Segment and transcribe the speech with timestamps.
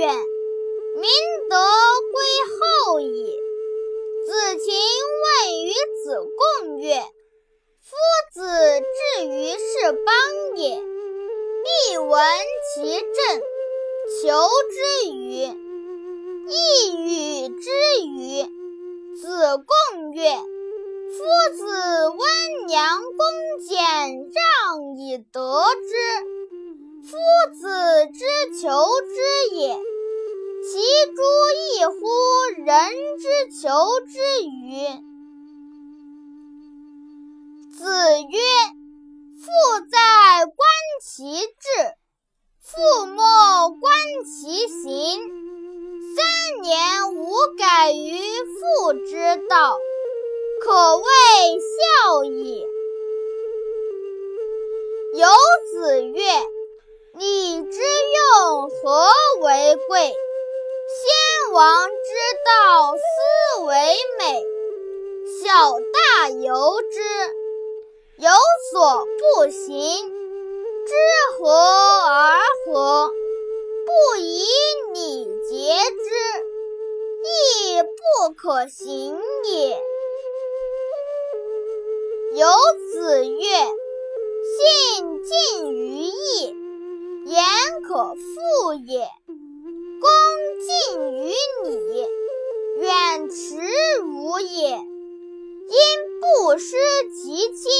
[0.00, 0.08] 远，
[0.96, 1.10] 民
[1.50, 1.56] 德
[2.10, 3.36] 归后矣。
[4.26, 4.72] 子禽
[5.20, 5.72] 问于
[6.02, 6.94] 子贡曰
[7.84, 7.90] ：“夫
[8.32, 8.40] 子
[8.80, 12.18] 至于是邦也，必闻
[12.74, 13.42] 其政，
[14.22, 15.44] 求之与？
[16.48, 16.56] 亦
[16.96, 17.70] 与之
[18.06, 18.42] 与？”
[19.20, 20.30] 子贡曰
[21.12, 23.18] ：“夫子温良恭
[23.68, 23.76] 俭
[24.32, 25.90] 让以得之，
[27.10, 27.16] 夫
[27.52, 27.66] 子
[28.12, 28.22] 之
[28.60, 28.70] 求
[29.08, 29.14] 之
[29.56, 29.74] 也。
[30.62, 30.78] 其
[31.16, 31.20] 诸
[31.58, 31.96] 异乎
[32.64, 32.70] 人
[33.18, 33.26] 之
[33.60, 33.66] 求
[34.06, 34.12] 之
[34.46, 34.46] 与？”
[37.76, 37.82] 子
[38.30, 38.38] 曰
[39.42, 39.50] ：“父
[39.90, 40.54] 在，观
[41.02, 41.66] 其志；
[42.62, 43.90] 父莫，观
[44.24, 45.20] 其行。
[46.14, 46.16] 三
[46.62, 49.76] 年无改于父之道，
[50.62, 51.02] 可谓
[51.58, 52.64] 孝矣。”
[55.18, 55.26] 有
[55.72, 56.22] 子曰
[59.70, 60.00] ：“为贵。
[60.02, 61.94] 先王之
[62.44, 63.74] 道，斯为
[64.18, 64.42] 美。
[65.40, 67.00] 小大由之。”
[68.18, 68.30] 有
[68.70, 69.70] 所不行，
[70.86, 70.92] 知
[71.38, 73.10] 和而和，
[73.86, 74.44] 不以
[74.92, 76.10] 礼节之，
[77.22, 79.80] 亦不可行也。
[82.34, 82.46] 有
[82.92, 83.38] 子曰
[84.98, 86.54] ：“信近于义，
[87.24, 87.42] 言
[87.88, 89.06] 可复也；
[91.20, 92.06] 于礼，
[92.78, 93.56] 远耻
[94.00, 94.70] 辱也。
[94.70, 95.76] 因
[96.20, 96.76] 不失
[97.14, 97.70] 其亲。”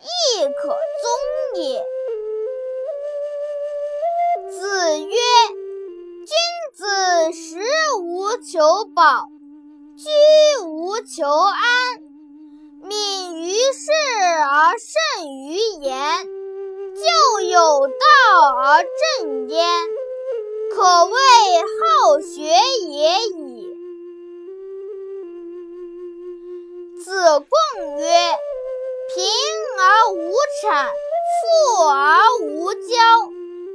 [0.00, 1.84] 亦可宗也。
[4.50, 5.16] 子曰
[6.24, 6.32] ：“君
[6.72, 7.58] 子食
[8.00, 9.26] 无求饱，
[9.96, 12.00] 居无求安，
[12.82, 13.90] 敏于事
[14.40, 16.26] 而慎于言，
[16.94, 17.92] 就有道
[18.56, 18.84] 而
[19.18, 19.88] 正焉，
[20.78, 21.12] 可谓
[21.80, 22.42] 好学
[22.88, 23.76] 也已。”
[27.02, 27.48] 子贡
[27.98, 28.06] 曰
[29.14, 29.24] ：“贫。”
[29.80, 30.90] 而无谄，
[31.38, 32.98] 富而无骄，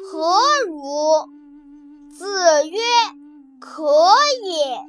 [0.03, 1.29] 何如？
[2.11, 2.77] 子曰：
[3.61, 3.81] 可
[4.43, 4.81] 也。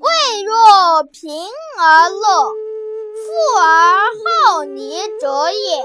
[0.00, 1.48] 未若贫
[1.78, 5.82] 而乐，富而好礼者也。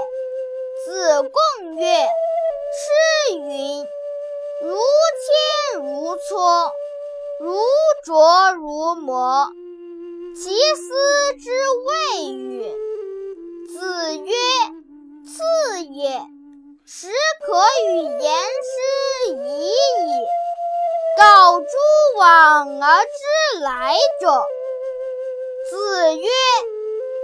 [0.84, 2.06] 子贡曰：
[2.76, 3.86] 诗云：
[5.22, 6.70] 切如磋，
[7.40, 7.56] 如
[8.04, 9.48] 琢如磨，
[10.34, 11.50] 其斯之
[11.86, 12.74] 谓与？
[13.68, 14.32] 子曰
[15.26, 16.20] ：“次也，
[16.84, 17.08] 始
[17.46, 17.52] 可
[17.86, 18.72] 与言师
[19.32, 19.72] 已矣。
[21.16, 21.66] 告诸
[22.18, 24.26] 往而知来者。”
[25.70, 26.28] 子曰：“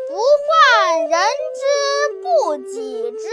[0.09, 1.21] 不患人
[1.55, 1.61] 之
[2.23, 3.30] 不己知，